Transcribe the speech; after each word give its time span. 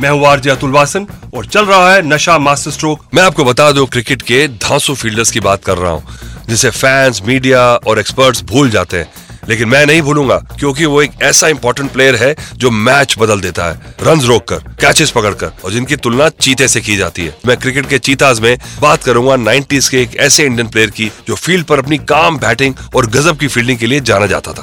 मैं 0.00 0.10
हूँ 0.10 0.26
आरजे 0.26 0.50
अतुल 0.50 0.70
वासन 0.70 1.06
और 1.34 1.46
चल 1.46 1.64
रहा 1.64 1.92
है 1.92 2.02
नशा 2.02 2.36
मास्टर 2.38 2.70
स्ट्रोक। 2.70 3.00
मैं 3.14 3.22
आपको 3.22 3.44
बता 3.44 3.70
दूँ 3.72 3.86
क्रिकेट 3.86 4.22
के 4.22 4.46
धांसू 4.48 4.94
फील्डर्स 4.94 5.30
की 5.30 5.40
बात 5.40 5.64
कर 5.64 5.78
रहा 5.78 5.90
हूँ 5.92 6.46
जिसे 6.48 6.70
फैंस 6.70 7.20
मीडिया 7.26 7.60
और 7.60 7.98
एक्सपर्ट्स 7.98 8.42
भूल 8.44 8.70
जाते 8.70 8.96
हैं। 8.96 9.12
लेकिन 9.48 9.68
मैं 9.68 9.84
नहीं 9.86 10.02
भूलूँगा 10.02 10.36
क्योंकि 10.58 10.84
वो 10.84 11.02
एक 11.02 11.12
ऐसा 11.22 11.48
इंपॉर्टेंट 11.48 11.90
प्लेयर 11.92 12.16
है 12.16 12.34
जो 12.56 12.70
मैच 12.70 13.14
बदल 13.18 13.40
देता 13.40 13.64
है 13.64 13.94
रन 14.02 14.20
रोक 14.20 14.48
कर 14.48 14.58
कैचेस 14.80 15.10
पकड़कर 15.10 15.52
और 15.64 15.72
जिनकी 15.72 15.96
तुलना 15.96 16.28
चीते 16.28 16.68
से 16.68 16.80
की 16.80 16.96
जाती 16.96 17.24
है। 17.26 17.36
मैं 17.46 17.56
क्रिकेट 17.56 17.88
के 17.88 17.98
चीताज 17.98 18.40
में 18.40 18.56
बात 18.80 19.04
करूँगा 19.04 19.34
90s 19.44 19.88
के 19.88 20.02
एक 20.02 20.16
ऐसे 20.20 20.44
इंडियन 20.44 20.68
प्लेयर 20.68 20.90
की 20.90 21.10
जो 21.28 21.34
फ़ील्ड 21.36 21.66
पर 21.66 21.78
अपनी 21.78 21.98
काम 22.08 22.38
बैटिंग 22.38 22.74
और 22.94 23.06
गजब 23.10 23.38
की 23.38 23.48
फील्डिंग 23.48 23.78
के 23.78 23.86
लिए 23.86 24.00
जाना 24.00 24.26
जाता 24.26 24.52
था। 24.52 24.62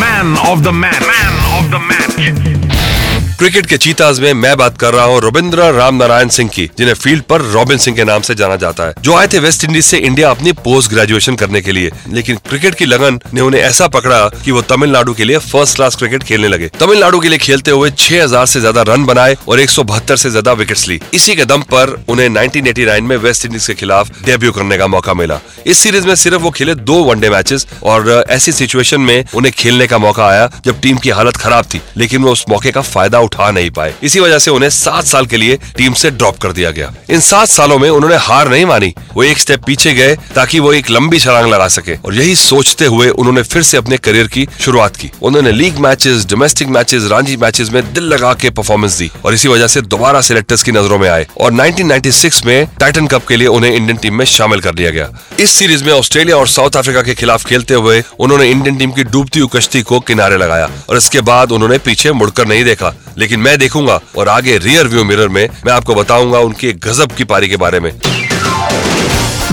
Man 0.00 0.36
of 0.38 0.60
the 0.60 0.68
match 0.68 1.02
man 1.02 1.44
of 1.54 1.70
the 1.70 1.82
match 1.82 2.97
cricket 3.38 3.66
के 3.66 3.76
चीताज 3.76 4.18
में 4.20 4.32
मैं 4.34 4.56
बात 4.56 4.78
कर 4.78 4.94
रहा 4.94 5.04
हूँ 5.04 5.20
रविंद्र 5.22 5.64
राम 5.72 5.94
नारायण 5.94 6.28
सिंह 6.28 6.48
की, 6.50 6.64
जिन्हें 6.78 6.94
फ़ील्ड 6.94 7.22
पर 7.22 7.40
रॉबिन 7.42 7.78
सिंह 7.78 7.96
के 7.96 8.04
नाम 8.04 8.22
से 8.22 8.34
जाना 8.34 8.54
जाता 8.56 8.86
है। 8.86 8.94
जो 9.00 9.14
आए 9.16 9.26
थे 9.32 9.38
वेस्ट 9.38 9.64
इंडीज 9.64 9.84
से 9.84 9.98
इंडिया 9.98 10.30
अपनी 10.30 10.52
पोस्ट 10.54 10.90
ग्रेजुएशन 10.90 11.36
करने 11.36 11.60
के 11.60 11.72
लिए, 11.72 11.90
लेकिन 12.08 12.36
क्रिकेट 12.48 12.74
की 12.74 12.86
लगन 12.86 13.20
ने 13.34 13.40
उन्हें 13.40 13.60
ऐसा 13.60 13.86
पकड़ा 13.88 14.18
की 14.44 14.50
वो 14.50 14.62
तमिलनाडु 14.64 15.14
के 15.14 15.24
लिए 15.24 15.38
फ़र्स्ट 15.40 15.76
क्लास 15.76 15.96
क्रिकेट 15.96 16.22
खेलने 16.22 16.48
लगे। 16.48 16.68
तमिलनाडु 16.80 17.20
के 17.20 17.28
लिए 17.28 17.38
खेलते 17.38 17.70
हुए 17.70 17.90
6000 17.92 18.46
से 18.46 18.60
ज़्यादा 18.60 18.82
रन 18.88 19.04
बनाए 19.06 19.36
और 19.48 19.60
एक 19.60 19.70
से 19.70 20.30
ज़्यादा 20.30 20.52
विकेट्स 20.54 20.86
ली। 20.88 21.00
इसी 21.14 21.36
के 21.36 21.44
दम 21.44 21.62
पर 21.70 21.94
उन्हें 22.08 22.28
1989 22.28 23.00
में 23.02 23.16
वेस्ट 23.18 23.46
इंडीज 23.46 23.66
के 23.66 23.74
खिलाफ 23.74 24.10
डेब्यू 24.24 24.52
करने 24.52 24.78
का 24.78 24.86
मौका 24.88 25.14
मिला। 25.14 25.40
इस 25.66 25.78
सीरीज़ 25.78 26.06
में 26.06 26.14
सिर्फ़ 26.16 26.42
वो 26.42 26.50
खेले 26.50 26.74
दो 26.74 27.02
वनडे 27.04 27.30
मैचेस 27.30 27.66
और 27.84 28.10
ऐसी 28.30 28.52
सिचुएशन 28.52 29.00
में 29.00 29.24
उन्हें 29.34 29.54
खेलने 29.54 29.86
का 29.86 29.98
मौका 30.00 30.26
आया 30.26 30.50
जब 30.64 30.80
टीम 30.80 30.98
की 30.98 31.10
हालत 31.10 31.36
खराब 31.36 31.64
थी, 31.64 31.80
लेकिन 31.96 32.22
वो 32.22 32.32
उस 32.32 32.44
मौके 32.48 32.70
का 32.70 32.80
फ़ायदा 32.82 33.26
उठा 33.28 33.50
नहीं 33.50 33.70
पाए। 33.70 33.94
इसी 34.02 34.20
वजह 34.20 34.38
से 34.38 34.50
उन्हें 34.50 34.70
सात 34.70 35.04
साल 35.04 35.26
के 35.26 35.36
लिए 35.36 35.56
टीम 35.56 35.92
से 35.92 36.10
ड्रॉप 36.10 36.38
कर 36.38 36.52
दिया 36.52 36.70
गया। 36.70 36.92
इन 37.10 37.20
सात 37.20 37.48
सालों 37.48 37.78
में 37.78 37.90
उन्होंने 37.90 38.16
हार 38.16 38.48
नहीं 38.48 38.66
मानी। 38.66 38.94
वो 39.14 39.22
एक 39.22 39.38
स्टेप 39.38 39.64
पीछे 39.66 39.92
गए 39.94 40.16
ताकि 40.34 40.60
वो 40.60 40.72
एक 40.72 40.90
लंबी 40.90 41.18
छलांग 41.18 41.46
लगा 41.46 41.68
सके। 41.68 41.94
और 41.94 42.14
यही 42.14 42.36
सोचते 42.36 42.84
हुए 42.84 43.08
उन्होंने 43.08 43.42
फिर 43.42 43.62
से 43.62 43.76
अपने 43.76 43.96
करियर 43.96 44.26
की 44.26 44.48
शुरुआत 44.60 44.96
की। 44.96 45.10
उन्होंने 45.22 45.52
league 45.52 45.78
matches, 45.78 46.26
domestic 46.26 46.68
matches 46.68 47.02
Ranchi 47.04 47.36
matches 47.36 47.70
में 47.70 47.92
दिल 47.92 48.04
लगा 48.04 48.34
के 48.34 48.50
परफॉर्मेंस 48.50 48.98
दी। 48.98 49.10
और 49.24 49.34
इसी 49.34 49.48
वजह 49.48 49.66
से 49.66 49.80
दोबारा 49.80 50.20
सिलेक्टर्स 50.20 50.62
की 50.62 50.72
नज़रों 50.72 50.98
में 50.98 51.08
आए। 51.08 51.26
और 51.40 51.52
1996 51.52 52.44
में 52.44 52.66
टाइटन 52.80 53.06
कप 53.06 53.26
के 53.26 53.36
लिए 53.36 53.48
उन्हें 53.48 53.72
इंडियन 53.72 53.96
टीम 53.96 54.14
में 54.14 54.24
शामिल 54.24 54.60
कर 54.60 54.74
लिया 54.74 54.90
गया। 54.90 55.10
इस 55.40 55.50
सीरीज़ 55.50 55.84
में 55.84 55.92
ऑस्ट्रेलिया 55.92 56.36
और 56.36 56.48
साउथ 56.48 56.70
अफ्रीका 56.76 57.02
के 57.02 57.14
खिलाफ 57.14 57.44
खेलते 57.44 57.74
हुए 57.74 58.02
उन्होंने 58.18 58.50
इंडियन 58.50 58.76
टीम 58.76 58.90
की 58.90 59.04
डूबती 59.04 59.40
हुई 59.40 59.48
कश्ती 59.56 59.82
को 59.82 60.00
किनारे 60.00 60.36
लगाया। 60.36 60.70
और 60.90 60.96
इसके 60.96 61.20
बाद 61.20 61.52
उन्होंने 61.52 61.78
पीछे 61.78 62.12
मुड़कर 62.12 62.46
नहीं 62.48 62.64
देखा। 62.64 62.94
लेकिन 63.18 63.40
मैं 63.40 63.58
देखूँगा 63.58 64.00
और 64.18 64.28
आगे 64.28 64.56
रियर 64.58 64.88
व्यू 64.88 65.04
मिरर 65.04 65.28
में 65.28 65.48
मैं 65.66 65.72
आपको 65.72 65.94
बताऊँगा 65.94 66.38
उनकी 66.38 66.72
गजब 66.72 67.12
की 67.12 67.24
पारी 67.24 67.48
के 67.48 67.56
बारे 67.56 67.80
में। 67.80 67.90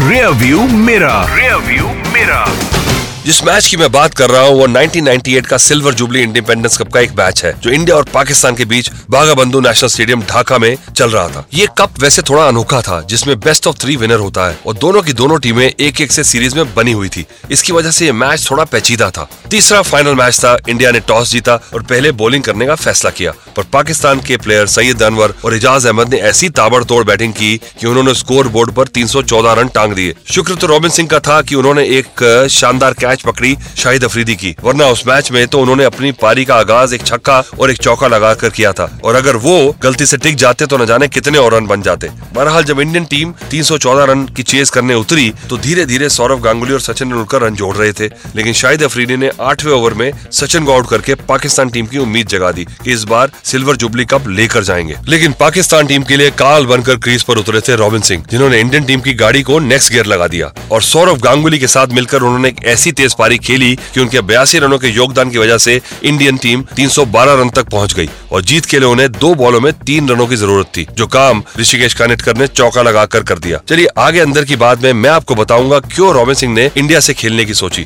रियर 0.09 0.27
व्यू 0.27 0.67
मेरा 0.67 1.25
रियर 1.35 1.55
व्यू 1.55 1.87
मेरा 2.13 2.45
जिस 3.25 3.43
मैच 3.43 3.65
की 3.65 3.77
मैं 3.77 3.91
बात 3.91 4.13
कर 4.13 4.29
रहा 4.29 4.41
हूँ, 4.41 4.57
वो 4.57 4.65
1998 4.67 5.45
का 5.45 5.57
सिल्वर 5.57 5.93
जुबली 5.93 6.21
इंडिपेंडेंस 6.21 6.77
कप 6.77 6.91
का 6.93 6.99
एक 6.99 7.11
मैच 7.11 7.43
है, 7.45 7.53
जो 7.61 7.69
इंडिया 7.69 7.95
और 7.95 8.03
पाकिस्तान 8.03 8.55
के 8.55 8.65
बीच 8.65 8.89
बागा 9.09 9.33
बंधु 9.33 9.59
नेशनल 9.59 9.89
स्टेडियम 9.89 10.21
ढाका 10.21 10.57
में 10.57 10.77
चल 10.95 11.09
रहा 11.09 11.27
था। 11.27 11.45
ये 11.53 11.67
कप 11.77 11.99
वैसे 11.99 12.21
थोड़ा 12.21 12.43
अनोखा 12.47 12.81
था, 12.81 12.99
जिसमें 13.01 13.39
बेस्ट 13.39 13.67
ऑफ़ 13.67 13.77
थ्री 13.77 13.95
विनर 13.95 14.19
होता 14.19 14.47
है, 14.47 14.57
और 14.67 14.73
दोनों 14.73 15.01
की 15.01 15.13
दोनों 15.13 15.39
टीमें 15.39 15.65
एक 15.65 16.01
एक 16.01 16.11
से 16.11 16.23
सीरीज़ 16.23 16.55
में 16.55 16.73
बनी 16.75 16.91
हुई 16.91 17.09
थी। 17.09 17.25
इसकी 17.51 17.73
वजह 17.73 17.91
से 17.91 18.05
ये 18.05 18.11
मैच 18.11 18.47
थोड़ा 18.51 18.63
पेचीदा 18.63 19.09
था। 19.09 19.27
तीसरा 19.51 19.81
फाइनल 19.81 20.15
मैच 20.15 20.39
था, 20.39 20.57
इंडिया 20.69 20.91
ने 20.91 20.99
टॉस 20.99 21.31
जीता 21.31 21.55
और 21.73 21.83
पहले 21.83 22.11
बॉलिंग 22.11 22.43
करने 22.43 22.65
का 22.65 22.75
फैसला 22.75 23.11
किया, 23.11 23.33
पर 23.55 23.63
पाकिस्तान 23.63 24.19
के 24.19 24.37
प्लेयर 24.37 24.67
सईद 24.67 25.03
अनवर 25.03 25.33
और 25.45 25.55
एजाज 25.55 25.85
अहमद 25.87 26.13
ने 26.13 26.19
ऐसी 26.29 26.49
ताबड़तोड़ 26.51 27.03
बैटिंग 27.03 27.33
की 27.33 27.55
कि 27.81 27.87
उन्होंने 27.87 28.13
स्कोर 28.13 28.47
बोर्ड 28.47 28.71
पर 28.71 28.87
314 28.89 29.53
रन 29.53 29.67
टांग 29.75 29.93
दिए। 29.93 30.15
शुक्र 30.33 30.55
तो 30.55 30.67
रॉबिन 30.67 30.91
सिंह 30.91 31.09
का 31.09 31.19
था 31.21 31.41
कि 31.41 31.55
उन्होंने 31.55 31.87
एक 31.97 32.47
शानदार 32.51 32.93
कैच 32.93 33.13
पकड़ी 33.23 33.57
शाहिद 33.77 34.03
अफरीदी 34.03 34.35
की। 34.35 34.55
वरना 34.63 34.87
उस 34.87 35.03
मैच 35.07 35.31
में 35.31 35.47
तो 35.47 35.59
उन्होंने 35.59 35.83
अपनी 35.83 36.11
पारी 36.11 36.45
का 36.45 36.55
आगाज़, 36.55 36.95
एक 36.95 37.03
छक्का 37.03 37.43
और 37.59 37.71
एक 37.71 37.77
चौका 37.77 38.07
लगाकर 38.07 38.49
किया 38.49 38.71
था। 38.71 38.99
और 39.03 39.15
अगर 39.15 39.35
वो 39.35 39.75
गलती 39.83 40.05
से 40.05 40.17
टिक 40.17 40.35
जाते 40.35 40.65
तो 40.65 40.77
न 40.77 40.85
जाने 40.85 41.07
कितने 41.07 41.37
और 41.37 41.53
रन 41.53 41.65
बन 41.65 41.81
जाते। 41.81 42.09
बहरहाल 42.33 42.63
जब 42.63 42.79
इंडियन 42.79 43.05
टीम 43.05 43.33
314 43.51 44.03
रन 44.03 44.25
की 44.25 44.43
चेज 44.43 44.69
करने 44.69 44.93
उतरी 44.93 45.33
तो 45.49 45.57
धीरे 45.57 45.85
धीरे 45.85 46.09
सौरभ 46.09 46.41
गांगुली 46.41 46.73
और 46.73 46.79
सचिन 46.79 47.05
तेंदुलकर 47.05 47.41
रन 47.41 47.55
जोड़ 47.55 47.75
रहे 47.75 47.91
थे। 47.91 48.05
लेकिन 48.35 48.53
शाहिद 48.53 48.83
अफरीदी 48.83 49.17
ने 49.17 49.31
आठवें 49.41 49.73
ओवर 49.73 49.93
में 49.93 50.11
सचिन 50.31 50.65
को 50.65 50.73
आउट 50.73 50.89
करके 50.89 51.15
पाकिस्तान 51.15 51.69
टीम 51.69 51.85
की 51.85 51.97
उम्मीद 51.97 52.27
जगा 52.27 52.51
दी 52.51 52.65
कि 52.65 52.91
इस 52.91 53.03
बार 53.03 53.31
सिल्वर 53.43 53.75
जुबली 53.75 54.05
कप 54.05 54.27
लेकर 54.27 54.63
जाएँगे। 54.63 54.95
लेकिन 55.07 55.33
पाकिस्तान 55.39 55.87
टीम 55.87 56.03
के 56.03 56.17
लिए 56.17 56.31
काल 56.31 56.65
बनकर 56.65 56.95
क्रीज 56.95 57.23
पर 57.23 57.37
उतरे 57.37 57.61
थे 57.61 57.75
रॉबिन 57.75 58.01
सिंह, 58.01 58.23
जिन्होंने 58.31 58.59
इंडियन 58.59 58.83
टीम 58.83 59.01
की 59.01 59.13
गाड़ी 59.13 59.41
को 59.41 59.59
नेक्स्ट 59.59 59.91
गियर 59.91 60.05
लगा 60.05 60.27
दिया। 60.27 60.51
और 60.71 60.81
सौरभ 60.81 61.17
गांगुली 61.17 61.59
के 61.59 61.67
साथ 61.67 61.87
मिलकर 61.87 62.21
उन्होंने 62.21 62.47
एक 62.47 62.65
ऐसी 62.65 62.91
तेज 63.05 63.13
पारी 63.13 63.37
खेली 63.37 63.75
कि 63.93 63.99
उनके 63.99 64.21
बयासी 64.23 64.59
रनों 64.59 64.77
के 64.79 64.89
योगदान 64.89 65.29
की 65.29 65.37
वजह 65.37 65.57
से 65.57 65.79
इंडियन 66.03 66.37
टीम 66.37 66.63
312 66.75 67.39
रन 67.41 67.49
तक 67.49 67.69
पहुँच 67.69 67.93
गई 67.93 68.09
और 68.31 68.41
जीत 68.41 68.65
के 68.65 68.79
लिए 68.79 68.89
उन्हें 68.89 69.11
दो 69.11 69.33
बॉलों 69.35 69.59
में 69.61 69.71
तीन 69.79 70.09
रनों 70.09 70.27
की 70.27 70.35
ज़रूरत 70.35 70.67
थी 70.77 70.87
जो 70.97 71.07
काम 71.07 71.43
ऋषिकेश 71.59 71.93
कानिटकर 71.93 72.37
ने 72.37 72.47
चौका 72.47 72.81
लगाकर 72.81 73.23
कर 73.23 73.39
दिया। 73.39 73.59
चलिए 73.69 73.87
आगे 73.97 74.19
अंदर 74.19 74.45
की 74.45 74.55
बात 74.55 74.81
में 74.81 74.91
मैं 74.93 75.09
आपको 75.09 75.35
बताऊँगा 75.35 75.79
क्यों 75.85 76.13
रॉबिन 76.13 76.35
सिंह 76.35 76.53
ने 76.53 76.69
इंडिया 76.77 76.99
से 76.99 77.13
खेलने 77.13 77.45
की 77.45 77.53
सोची। 77.53 77.85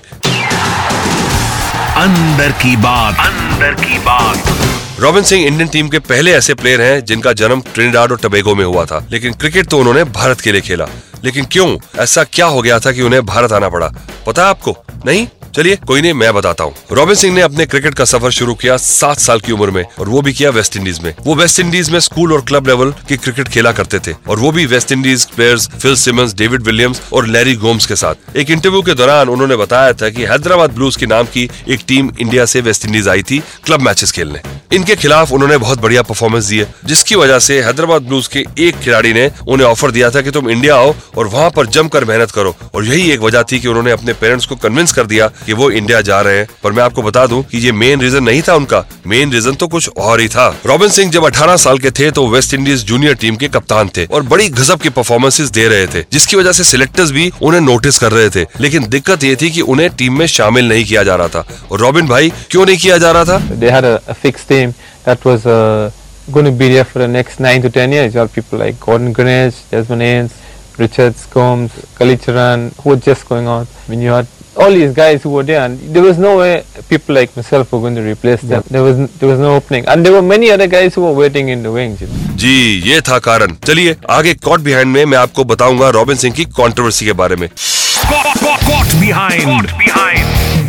अंदर 1.97 2.51
की 2.61 2.75
बात। 2.77 3.19
अंदर 3.19 3.73
की 3.83 3.99
बात। 3.99 4.99
रॉबिन 4.99 5.23
सिंह 5.23 5.45
इंडियन 5.45 5.67
टीम 5.67 5.89
के 5.89 5.99
पहले 6.05 6.31
ऐसे 6.31 6.53
प्लेयर 6.53 6.81
हैं 6.81 7.03
जिनका 7.05 7.33
जन्म 7.33 7.61
ट्रिनिडाड 7.73 8.11
और 8.11 8.19
टबेगो 8.23 8.55
में 8.55 8.65
हुआ 8.65 8.85
था 8.85 9.05
लेकिन 9.11 9.33
क्रिकेट 9.33 9.67
तो 9.67 9.79
उन्होंने 9.79 10.03
भारत 10.15 10.41
के 10.41 10.51
लिए 10.51 10.61
खेला। 10.61 10.87
लेकिन 11.23 11.45
क्यों? 11.45 11.77
ऐसा 11.99 12.23
क्या 12.23 12.45
हो 12.45 12.61
गया 12.61 12.79
था 12.79 12.91
कि 12.91 13.01
उन्हें 13.01 13.25
भारत 13.25 13.51
आना 13.51 13.69
पड़ा? 13.69 13.91
पता 14.27 14.43
है 14.43 14.49
आपको? 14.49 14.77
नहीं? 15.05 15.27
चलिए, 15.55 15.75
कोई 15.87 16.01
नहीं, 16.01 16.13
मैं 16.13 16.33
बताता 16.33 16.63
हूँ। 16.63 16.73
रॉबिन 16.91 17.15
सिंह 17.15 17.33
ने 17.35 17.41
अपने 17.41 17.65
क्रिकेट 17.65 17.93
का 17.93 18.05
सफ़र 18.05 18.31
शुरू 18.31 18.53
किया 18.53 18.75
सात 18.77 19.19
साल 19.19 19.39
की 19.39 19.51
उम्र 19.51 19.71
में, 19.71 19.83
और 19.99 20.09
वो 20.09 20.21
भी 20.21 20.33
किया 20.33 20.49
वेस्ट 20.49 20.77
इंडीज 20.77 20.99
में। 20.99 21.13
वो 21.25 21.35
वेस्ट 21.35 21.59
इंडीज 21.59 21.89
में 21.89 21.99
स्कूल 21.99 22.33
और 22.33 22.41
क्लब 22.41 22.67
लेवल 22.67 22.91
की 23.07 23.17
क्रिकेट 23.17 23.47
खेला 23.47 23.71
करते 23.71 23.99
थे, 23.99 24.13
और 24.29 24.39
वो 24.39 24.51
भी 24.51 24.65
West 24.65 24.91
Indies 24.91 25.25
players 25.25 25.67
Phil 25.69 25.95
Simmons 25.95 26.33
David 26.33 26.63
Williams 26.63 27.01
और 27.13 27.27
लैरी 27.27 27.55
गोम्स 27.55 27.85
के 27.85 27.95
साथ। 27.95 28.37
एक 28.37 28.49
इंटरव्यू 28.49 28.81
के 28.81 28.93
दौरान 28.93 29.29
उन्होंने 29.29 29.55
बताया 29.55 29.93
था 29.93 30.09
की 30.09 30.23
हैदराबाद 30.23 30.71
ब्लूज 30.71 30.95
के 30.95 31.05
नाम 31.05 31.25
की 31.25 31.49
एक 31.67 31.79
टीम 31.87 32.11
इंडिया 32.19 32.45
से 32.45 32.61
वेस्ट 32.61 32.85
इंडीज 32.85 33.07
आई 33.07 33.23
थी 33.23 33.39
क्लब 33.65 33.81
मैचेस 33.81 34.11
खेलने। 34.11 34.41
इनके 34.75 34.95
खिलाफ 34.95 35.31
उन्होंने 35.31 35.57
बहुत 35.57 35.79
बढ़िया 35.81 36.01
परफॉर्मेंस 36.01 36.45
दी 36.45 36.57
है 36.57 36.73
जिसकी 36.85 37.15
वजह 37.15 37.39
से 37.39 37.61
हैदराबाद 37.63 38.01
ब्लूज 38.01 38.27
के 38.27 38.45
एक 38.59 38.79
खिलाड़ी 38.79 39.13
ने 39.13 39.29
उन्हें 39.47 39.67
ऑफ़र 39.67 39.91
दिया 39.91 40.09
था 40.09 40.21
कि 40.21 40.31
तुम 40.31 40.49
इंडिया 40.49 40.75
आओ 40.75 40.93
और 41.17 41.27
वहाँ 41.27 41.49
पर 41.49 41.65
जमकर 41.65 42.05
मेहनत 42.05 42.31
करो। 42.31 42.55
और 42.75 42.85
यही 42.85 43.11
एक 43.11 43.19
वजह 43.19 43.43
थी 43.43 43.59
कि 43.59 43.67
उन्होंने 43.67 43.91
अपने 43.91 44.13
पेरेंट्स 44.13 44.45
को 44.45 44.55
कन्विंस 44.55 44.91
कर 44.91 45.05
दिया 45.05 45.27
कि 45.27 45.53
वो 45.53 45.69
इंडिया 45.71 46.01
जा 46.01 46.21
रहे 46.21 46.37
हैं। 46.37 46.47
पर 46.63 46.71
मैं 46.71 46.83
आपको 46.83 47.01
बता 47.01 47.25
दूँ 47.27 47.43
कि 47.43 47.57
ये 47.57 47.71
मेन 47.71 48.01
रीजन 48.01 48.23
नहीं 48.23 48.41
था 48.41 48.55
उनका। 48.55 48.85
मेन 49.07 49.31
रीजन 49.31 49.53
तो 49.53 49.67
कुछ 49.67 49.89
और 49.97 50.19
ही 50.19 50.27
था। 50.27 50.59
रॉबिन 50.65 50.89
सिंह 50.89 51.11
जब 51.11 51.25
18 51.25 51.55
साल 51.55 51.77
के 51.77 51.91
थे 51.91 52.11
तो 52.11 52.27
वेस्ट 52.27 52.53
इंडीज 52.53 52.83
जूनियर 52.85 53.13
टीम 53.13 53.35
के 53.35 53.47
कप्तान 53.47 53.89
थे 53.97 54.05
और 54.05 54.21
बड़ी 54.21 54.49
गजब 54.49 54.79
की 54.79 54.89
परफॉर्मेंसेज 54.89 55.49
दे 55.49 55.67
रहे 55.67 55.87
थे 55.87 56.05
जिसकी 56.11 56.37
वजह 56.37 56.51
से 56.51 56.63
सिलेक्टर्स 56.63 57.11
भी 57.11 57.31
उन्हें 57.41 57.61
नोटिस 57.61 57.97
कर 57.97 58.11
रहे 58.11 58.29
थे। 58.29 58.45
लेकिन 58.59 58.87
दिक्कत 58.87 59.23
ये 59.23 59.35
थी 59.35 59.51
कि 59.51 59.61
उन्हें 59.61 59.89
टीम 59.89 60.17
में 60.19 60.25
शामिल 60.27 60.69
नहीं 60.69 60.85
किया 60.85 61.03
जा 61.03 61.15
रहा 61.15 61.27
था। 61.27 61.47
और 61.71 61.79
रॉबिन 61.79 62.07
भाई 62.07 62.33
क्यों 62.51 62.65
नहीं 62.65 62.77
किया 62.77 62.97
जा 62.97 63.11
रहा 63.11 63.25
था? 63.25 63.37
Uh, 65.29 65.91
going 66.31 66.45
to 66.45 66.51
be 66.51 66.67
there 66.69 66.85
for 66.85 66.99
the 67.01 67.07
next 67.07 67.39
nine 67.39 67.61
to 67.61 67.69
ten 67.75 67.91
years. 67.91 68.13
You 68.13 68.21
have 68.21 68.31
people 68.33 68.59
like 68.61 68.75
Gordon 68.79 69.13
Greenwich, 69.13 69.55
Desmond 69.71 70.03
Haynes, 70.05 70.29
Richard 70.79 71.15
Combs, 71.29 71.71
Kalicharan, 71.99 72.73
who 72.81 72.89
were 72.91 72.95
just 72.95 73.27
going 73.29 73.47
out. 73.47 73.67
I 73.85 73.89
mean, 73.91 74.01
you 74.01 74.09
had 74.11 74.27
all 74.57 74.71
these 74.71 74.93
guys 74.93 75.23
who 75.23 75.29
were 75.31 75.43
there, 75.43 75.61
and 75.65 75.79
there 75.95 76.03
was 76.03 76.17
no 76.17 76.37
way 76.37 76.63
people 76.89 77.15
like 77.15 77.35
myself 77.35 77.71
were 77.71 77.79
going 77.79 77.95
to 77.95 78.01
replace 78.01 78.41
them. 78.41 78.63
There 78.69 78.83
was 78.83 78.97
there 79.19 79.29
was 79.29 79.39
no 79.39 79.55
opening, 79.55 79.85
and 79.87 80.05
there 80.05 80.13
were 80.13 80.21
many 80.21 80.51
other 80.51 80.67
guys 80.67 80.95
who 80.95 81.01
were 81.07 81.13
waiting 81.13 81.49
in 81.49 81.63
the 81.63 81.71
wings. 81.71 82.01
You 82.01 82.07
know. 82.07 82.35
जी 82.43 82.53
ये 82.89 83.01
था 83.09 83.19
कारण 83.29 83.55
चलिए 83.67 83.95
आगे 84.17 84.33
caught 84.47 84.59
behind 84.67 84.91
में 84.93 85.03
मैं 85.05 85.17
आपको 85.17 85.43
बताऊँगा 85.53 85.89
robin 85.99 86.17
Singh 86.25 86.33
की 86.35 86.45
कंट्रोवर्सी 86.59 87.05
के 87.05 87.13
बारे 87.23 87.35
में 87.35 87.49
Caught, 88.09 88.39
caught, 88.39 88.59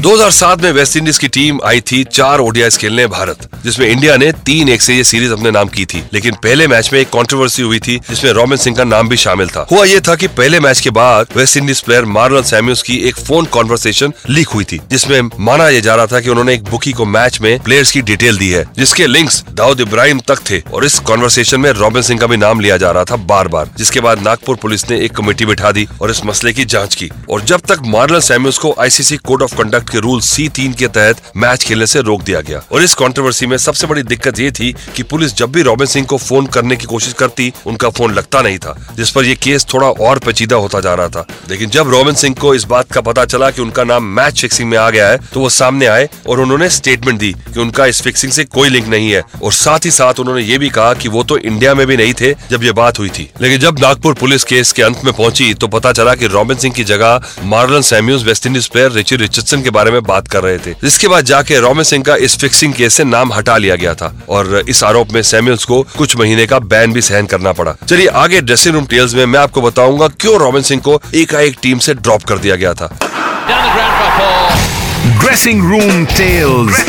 caught 0.03 0.13
behind. 0.13 0.31
Caught 0.31 0.51
2007 0.51 0.63
में 0.63 0.73
वेस्ट 0.73 0.97
इंडीज 0.97 1.19
की 1.19 1.29
टीम 1.29 1.59
आई 1.65 1.81
थी 1.81 2.05
चार 2.05 2.39
ओडीआई 2.39 2.71
खेलने 2.71 3.07
भारत, 3.07 3.49
जिसमें 3.65 3.87
इंडिया 3.87 4.17
ने 4.17 4.33
तीन 4.33 4.69
एक 4.69 4.83
से 4.83 4.95
ये 4.95 5.05
सीरीज़ 5.05 5.33
अपने 5.33 5.51
नाम 5.51 5.69
की 5.69 5.85
थी। 5.85 6.05
लेकिन 6.13 6.35
पहले 6.35 6.67
मैच 6.67 6.91
में 6.93 7.01
एक 7.01 7.09
कंट्रोवर्सी 7.09 7.63
हुई 7.63 7.79
थी, 7.79 7.99
जिसमें 8.11 8.33
रोमिन 8.33 8.59
सिंह 8.59 8.77
का 8.77 8.85
नाम 8.85 9.09
भी 9.09 9.17
शामिल 9.17 9.49
था। 9.49 9.67
हुआ 9.71 9.85
ये 9.85 10.01
था 10.01 10.15
कि 10.15 10.27
पहले 10.27 10.61
मैच 10.61 10.81
के 10.81 10.91
बाद 10.91 11.27
West 11.37 11.57
Indies 11.57 11.81
player 11.81 12.05
Marlon 12.05 12.43
Samuels 12.43 12.83
की 12.83 12.97
एक 12.97 13.17
फ़ोन 13.17 13.45
कॉन्वर्सेशन 13.45 14.13
लीक 14.31 14.49
हुई 14.49 14.65
थी, 14.65 14.81
जिसमें 14.91 15.21
माना 15.41 15.69
यह 15.69 15.81
जा 15.81 15.95
रहा 15.95 16.07
था 16.07 16.21
कि 16.21 16.29
उन्होंने 16.29 16.55
एक 16.55 16.65
बुकी 16.65 16.93
को 16.93 17.05
मैच 17.05 17.41
में 17.41 17.61
प्लेयर्स 17.61 17.91
की 17.91 18.03
डिटेल 18.03 18.39
दी 18.39 18.49
है, 18.49 18.67
जिसके 18.79 19.07
लिंक्स 19.07 19.45
दाऊद 19.53 19.81
इब्राहिम 19.81 20.21
तक 20.21 20.39
थे। 20.51 20.63
और 20.75 20.85
इस 20.85 20.99
कॉन्वर्सेशन 20.99 21.61
में 21.61 21.71
रॉबिन 21.71 22.03
सिंह 22.03 22.21
का 22.21 22.27
भी 22.27 22.37
नाम 22.37 22.61
लिया 22.61 22.77
जा 22.77 22.91
रहा 22.91 23.05
था 23.05 23.17
बार 23.17 23.49
बार 23.49 23.71
जिसके 23.79 24.01
बाद 24.01 24.23
नागपुर 24.23 24.57
पुलिस 24.57 24.91
ने 24.91 25.01
एक 25.01 25.13
कमेटी 25.13 25.47
बिठा 25.47 25.73
दी 25.73 25.89
और 26.03 26.11
इस 26.11 26.25
मसले 26.27 26.53
की 26.53 26.65
जाँच 26.65 26.95
की। 26.95 27.11
और 27.31 27.41
जब 27.41 27.61
तक 27.61 27.79
मार्लन 27.85 28.21
सैम्यूल्स 28.21 28.59
को 28.59 28.75
आईसीसी 28.81 29.17
कोड 29.17 29.43
ऑफ़ 29.43 29.55
कंडक्ट 29.55 29.90
के 29.91 30.01
रूल 30.01 30.21
सी 30.21 30.49
तीन 30.49 30.73
के 30.73 30.89
तहत 30.89 31.23
मैच 31.37 31.65
खेलने 31.65 31.87
से 31.87 32.01
रोक 32.01 32.23
दिया 32.23 32.41
गया। 32.41 32.63
और 32.73 32.83
इस 32.83 32.95
कंट्रोवर्सी 32.95 33.47
में 33.47 33.57
सबसे 33.59 33.87
बड़ी 33.87 34.03
दिक्कत 34.05 34.39
ये 34.39 34.51
थी 34.51 34.73
कि 34.97 35.03
पुलिस 35.05 35.35
जब 35.35 35.53
भी 35.53 35.63
रॉबिन 35.63 35.87
सिंह 35.87 36.07
को 36.07 36.17
फ़ोन 36.19 36.47
करने 36.49 36.77
की 36.77 36.85
कोशिश 36.85 37.13
करती, 37.13 37.53
उनका 37.67 37.89
फ़ोन 37.91 38.15
लगता 38.15 38.41
नहीं 38.43 38.59
था, 38.59 38.77
जिस 38.97 39.11
पर 39.11 39.25
यह 39.25 39.35
केस 39.43 39.67
थोड़ा 39.73 39.89
और 39.89 40.19
पेचीदा 40.19 40.57
होता 40.57 40.81
जा 40.81 40.95
रहा 40.95 41.09
था। 41.09 41.27
लेकिन 41.51 41.71
जब 41.71 41.91
रॉबिन 41.91 42.15
सिंह 42.15 42.35
को 42.41 42.55
इस 42.55 42.65
बात 42.67 42.93
का 42.93 43.01
पता 43.01 43.25
चला 43.25 43.51
की 43.51 43.63
उनका 43.63 43.85
नाम 43.85 44.05
मैच 44.17 44.41
फिक्सिंग 44.41 44.69
में 44.71 44.77
आ 44.79 44.89
गया 44.91 45.09
है 45.09 45.19
तो 45.33 45.41
वो 45.41 45.49
सामने 45.51 45.87
आए 45.87 46.09
और 46.29 46.41
उन्होंने 46.41 46.69
स्टेटमेंट 46.71 47.19
दी 47.19 47.33
की 47.33 47.61
उनका 47.61 47.87
इस 47.87 48.01
फिक्सिंग 48.03 48.33
से 48.33 48.45
कोई 48.47 48.69
लिंक 48.69 48.89
नहीं 48.89 49.11
है। 49.11 49.23
और 49.43 49.53
साथ 49.53 49.85
ही 49.85 49.91
साथ 49.91 50.21
उन्होंने 50.21 50.43
ये 50.43 50.59
भी 50.59 50.69
कहा 50.71 50.93
की 50.95 51.09
वो 51.09 51.23
तो 51.25 51.39
इंडिया 51.39 51.75
में 51.75 51.87
भी 51.87 51.97
नहीं 51.97 52.15
थे 52.21 52.33
जब 52.51 52.65
ये 52.65 52.73
बात 52.73 52.99
हुई 52.99 53.09
थी। 53.09 53.29
लेकिन 53.43 53.61
जब 53.61 53.79
नागपुर 53.79 54.15
पुलिस 54.15 54.45
केस 54.45 54.73
के 54.73 54.83
अंत 54.83 55.01
में 55.05 55.13
पहुँची 55.13 55.53
तो 55.55 55.69
पता 55.69 55.93
चला 55.93 56.15
कि 56.15 56.27
रॉबिन 56.29 56.59
सिंह 56.59 56.75
की 56.75 56.85
जगह 56.85 57.21
Marlon 57.45 57.83
Samuels 57.83 58.25
West 58.25 58.47
Indies 58.47 58.69
player 58.69 58.93
Richie 58.93 59.17
Richardson 59.17 59.63
के 59.63 59.71
बारे 59.81 59.91
में 59.91 60.03
बात 60.05 60.29
कर 60.29 60.43
रहे 60.43 60.59
थे 60.59 60.75
इसके 60.85 61.09
बाद 61.09 61.25
जाके 61.25 61.59
रोमे 61.61 61.85
सिंह 61.85 62.03
का 62.05 62.17
इस 62.21 62.37
फिक्सिंग 62.39 62.73
केस 62.75 62.95
से 62.95 63.05
नाम 63.05 63.33
हटा 63.33 63.57
लिया 63.57 63.77
गया 63.77 63.95
था 63.95 64.13
और 64.29 64.63
इस 64.69 64.83
आरोप 64.85 65.13
में 65.13 65.23
सैम्यूल्स 65.23 65.65
को 65.65 65.83
कुछ 65.99 66.17
महीने 66.17 66.47
का 66.47 66.59
बैन 66.73 66.93
भी 66.93 67.03
सहन 67.03 67.27
करना 67.27 67.53
पड़ा। 67.53 67.75
चलिए 67.87 68.07
आगे 68.23 68.41
ड्रेसिंग 68.41 68.75
रूम 68.75 68.87
टेल्स 68.87 69.15
में 69.15 69.25
मैं 69.27 69.41
आपको 69.41 69.63
बताऊँगा 69.63 70.09
क्यों 70.21 70.39
रॉबिन 70.41 70.63
सिंह 70.63 70.81
को 70.81 71.01
एकाएक 71.15 71.57
टीम 71.63 71.79
से 71.79 71.95
ड्रॉप 71.95 72.23
कर 72.23 72.39
दिया 72.39 72.57
गया 72.57 72.75
था। 72.75 72.97
ड्रेसिंग 75.21 75.63
रूम 75.65 76.05
टेल्स 76.07 76.85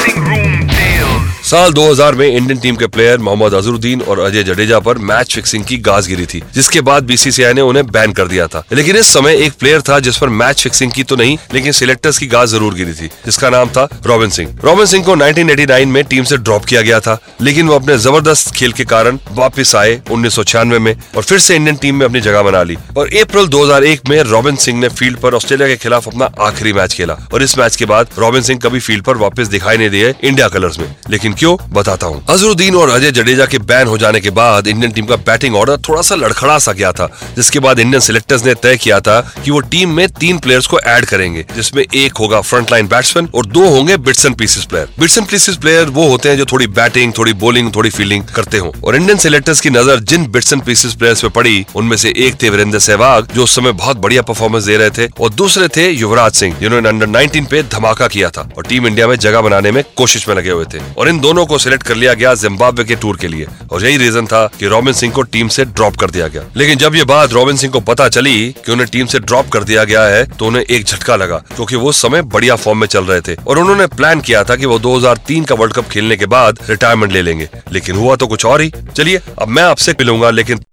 साल 1.51 1.73
2000 1.73 2.15
में 2.15 2.27
इंडियन 2.27 2.59
टीम 2.59 2.75
के 2.75 2.87
प्लेयर 2.87 3.17
मोहम्मद 3.19 3.53
अजरुद्दीन 3.53 4.01
और 4.01 4.19
अजय 4.19 4.43
जडेजा 4.43 4.79
पर 4.79 4.97
मैच 4.99 5.33
फिक्सिंग 5.35 5.63
की 5.65 5.77
गाज 5.77 6.07
गिरी 6.07 6.25
थी, 6.25 6.41
जिसके 6.53 6.81
बाद 6.81 7.03
बीसीसीआई 7.03 7.53
ने 7.53 7.61
उन्हें 7.61 7.85
बैन 7.87 8.11
कर 8.13 8.27
दिया 8.27 8.45
था। 8.47 8.63
लेकिन 8.73 8.95
इस 8.95 9.07
समय 9.13 9.35
एक 9.45 9.53
प्लेयर 9.59 9.81
था 9.89 9.99
जिस 9.99 10.17
पर 10.17 10.29
मैच 10.31 10.61
फिक्सिंग 10.63 10.91
की 10.91 11.03
तो 11.03 11.15
नहीं, 11.15 11.37
लेकिन 11.53 11.71
सिलेक्टर्स 11.71 12.17
की 12.17 12.27
गाज 12.27 12.47
ज़रूर 12.49 12.73
गिरी 12.73 12.93
थी, 12.93 13.07
जिसका 13.25 13.49
नाम 13.49 13.69
था 13.69 13.87
रॉबिन 14.05 14.29
सिंह। 14.29 14.55
रॉबिन 14.63 14.85
सिंह 14.85 15.03
को 15.05 15.15
1989 15.15 15.85
में 15.87 16.03
टीम 16.03 16.23
से 16.23 16.37
ड्रॉप 16.37 16.65
किया 16.65 16.81
गया 16.81 16.99
था, 16.99 17.17
लेकिन 17.41 17.67
वो 17.67 17.75
अपने 17.75 17.97
ज़बरदस्त 17.97 18.53
खेल 18.55 18.71
के 18.71 18.85
कारण 18.85 19.19
वापस 19.33 19.75
आए 19.75 19.99
उन्नीस 20.11 20.35
सौ 20.35 20.43
छियानवे 20.43 20.79
में 20.79 20.95
और 21.15 21.23
फिर 21.23 21.39
से 21.39 21.55
इंडियन 21.55 21.77
टीम 21.77 21.95
में 21.95 22.05
अपनी 22.05 22.21
जगह 22.21 22.41
बना 22.43 22.63
ली। 22.63 22.77
और 22.97 23.13
अप्रैल 23.21 23.47
2001 23.49 24.09
में 24.09 24.21
रॉबिन 24.23 24.55
सिंह 24.57 24.79
ने 24.79 24.89
फ़ील्ड 24.91 25.19
पर 25.19 25.33
ऑस्ट्रेलिया 25.33 25.67
के 25.67 25.75
खिलाफ 25.83 26.07
अपना 26.07 26.31
आखिरी 26.47 26.73
मैच 26.73 26.93
खेला, 26.93 27.17
और 27.33 27.43
इस 27.43 27.57
मैच 27.57 27.75
के 27.75 27.85
बाद 27.85 28.19
रॉबिन 28.19 28.41
सिंह 28.41 28.59
कभी 28.59 28.79
फ़ील्ड 28.79 29.03
पर 29.03 29.17
वापस 29.17 29.47
दिखाई 29.49 29.77
नहीं 29.77 29.89
दिए 29.89 30.13
इंडिया 30.23 30.47
कलर्स 30.49 30.79
में। 30.79 30.95
लेकिन 31.09 31.39
क्यों? 31.41 31.55
बताता 31.73 32.07
हूँ। 32.07 32.23
अजरुद्दीन 32.29 32.75
और 32.75 32.89
अजय 32.89 33.11
जडेजा 33.11 33.45
के 33.45 33.57
बैन 33.59 33.87
हो 33.87 33.97
जाने 33.97 34.19
के 34.21 34.29
बाद 34.29 34.67
इंडियन 34.67 34.91
टीम 34.91 35.05
का 35.05 35.15
बैटिंग 35.15 35.55
ऑर्डर 35.55 35.77
थोड़ा 35.87 36.01
सा 36.01 36.15
लड़खड़ा 36.15 36.57
सा 36.57 36.71
गया 36.71 36.91
था, 36.91 37.07
जिसके 37.35 37.59
बाद 37.59 37.79
इंडियन 37.79 38.01
सिलेक्टर्स 38.01 38.45
ने 38.45 38.53
तय 38.53 38.77
किया 38.77 38.99
था 38.99 39.19
कि 39.45 39.51
वो 39.51 39.59
टीम 39.59 39.89
में 39.89 40.07
तीन 40.09 40.39
प्लेयर्स 40.39 40.67
को 40.67 40.79
ऐड 40.79 41.05
करेंगे, 41.05 41.45
जिसमें 41.55 41.83
एक 41.83 42.17
होगा 42.17 42.41
फ्रंट 42.41 42.71
लाइन 42.71 42.87
बैट्समैन 42.87 43.29
और 43.35 43.45
दो 43.45 43.67
होंगे 43.67 43.97
bits 43.97 44.25
and 44.25 44.35
pieces 44.35 44.65
player 44.65 44.89
bits 44.99 45.17
and 45.17 45.27
pieces 45.27 45.55
player 45.55 45.89
वो 45.89 46.07
होते 46.07 46.29
हैं 46.29 46.37
जो 46.37 46.45
थोड़ी 46.45 46.67
बैटिंग 46.67 47.13
थोड़ी 47.17 47.33
बॉलिंग 47.33 47.71
थोड़ी 47.75 47.89
फील्डिंग 47.89 48.23
करते 48.35 48.57
हो। 48.57 48.73
और 48.85 48.95
इंडियन 48.95 49.17
सिलेक्टर्स 49.17 49.61
की 49.61 49.69
नज़र 49.69 49.99
जिन 49.99 50.27
बिट्स 50.31 50.53
एंड 50.53 50.63
पीसेस 50.63 50.93
प्लेयर्स 50.93 51.21
पे 51.21 51.29
पड़ी, 51.29 51.65
उनमें 51.75 51.97
से 51.97 52.13
एक 52.17 52.41
थे 52.43 52.49
वीरेंद्र 52.49 52.79
सहवाग, 52.79 53.27
जो 53.35 53.43
उस 53.43 53.55
समय 53.55 53.71
बहुत 53.71 53.97
बढ़िया 53.97 54.21
परफॉर्मेंस 54.21 54.63
दे 54.63 54.77
रहे 54.77 54.89
थे, 54.89 55.09
और 55.19 55.33
दूसरे 55.33 55.67
थे 55.67 55.89
युवराज 55.89 56.31
सिंह, 56.31 56.55
जिन्होंने 56.59 56.89
अंडर 56.89 57.07
19 57.07 57.45
पे 57.45 57.63
धमाका 57.63 58.07
किया 58.07 58.29
था, 58.29 58.49
और 58.57 58.63
टीम 58.63 58.87
इंडिया 58.87 59.07
में 59.07 59.15
जगह 59.15 59.41
बनाने 59.41 59.71
में 59.71 59.83
कोशिश 59.97 60.27
में 60.27 60.35
लगे 60.35 60.49
हुए 60.49 60.65
थे। 60.65 60.79
और 60.97 61.09
इन 61.09 61.19
दोनों 61.19 61.30
को 61.33 61.57
सिलेक्ट 61.57 61.83
कर 61.83 61.95
लिया 61.95 62.13
गया 62.13 62.33
जिम्बाब्वे 62.35 62.83
के 62.83 62.95
टूर 62.95 63.17
के 63.17 63.27
लिए। 63.27 63.45
और 63.71 63.85
यही 63.85 63.97
रीजन 63.97 64.25
था 64.25 64.45
कि 64.59 64.67
रॉबिन 64.67 64.93
सिंह 64.93 65.13
को 65.13 65.21
टीम 65.21 65.47
से 65.47 65.65
ड्रॉप 65.65 65.95
कर 65.95 66.09
दिया 66.09 66.27
गया। 66.27 66.43
लेकिन 66.57 66.77
जब 66.77 66.95
ये 66.95 67.03
बात 67.03 67.33
रॉबिन 67.33 67.57
सिंह 67.57 67.71
को 67.73 67.79
पता 67.79 68.07
चली 68.09 68.55
कि 68.65 68.71
उन्हें 68.71 68.87
टीम 68.91 69.05
से 69.05 69.19
ड्रॉप 69.19 69.49
कर 69.49 69.63
दिया 69.63 69.83
गया 69.83 70.03
है 70.05 70.23
तो 70.31 70.45
उन्हें 70.45 70.63
एक 70.63 70.85
झटका 70.85 71.15
लगा 71.15 71.37
क्योंकि 71.55 71.75
वो 71.75 71.91
समय 71.91 72.21
बढ़िया 72.21 72.55
फॉर्म 72.55 72.79
में 72.79 72.87
चल 72.87 73.05
रहे 73.05 73.21
थे। 73.21 73.35
और 73.47 73.59
उन्होंने 73.59 73.87
प्लान 73.87 74.21
किया 74.21 74.43
था 74.43 74.55
कि 74.55 74.65
वो 74.65 74.79
2003 74.79 75.45
का 75.45 75.55
वर्ल्ड 75.55 75.73
कप 75.73 75.89
खेलने 75.89 76.17
के 76.17 76.25
बाद 76.25 76.59
रिटायरमेंट 76.69 77.11
ले 77.11 77.21
लेंगे। 77.21 77.49
लेकिन 77.71 77.95
हुआ 77.95 78.15
तो 78.15 78.27
कुछ 78.27 78.45
और 78.45 78.61
ही। 78.61 78.71
चलिए 78.95 79.21
अब 79.41 79.47
मैं 79.47 79.63
आपसे 79.63 79.91
मिलूँगा 79.91 80.29
लेकिन 80.29 80.63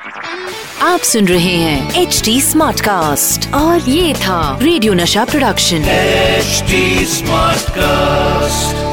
आप 0.82 1.00
सुन 1.00 1.28
रहे 1.28 1.54
हैं 1.56 2.02
एच 2.02 2.20
डी 2.24 2.40
स्मार्ट 2.42 2.80
कास्ट 2.80 3.52
और 3.54 3.88
ये 3.88 4.14
था 4.14 4.58
रेडियो 4.62 4.94
नशा 4.94 5.24
प्रोडक्शन 5.24 5.84
एच 5.84 6.62
स्मार्ट 7.08 7.58
Smartcast. 7.58 8.87